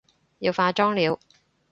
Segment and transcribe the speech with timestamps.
[0.39, 1.19] 要化妝了